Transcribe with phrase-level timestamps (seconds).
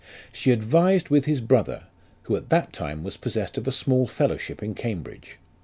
[0.33, 1.83] She advised with his brother,
[2.23, 5.37] who at that time was possessed of a small fellowship in Cambridge.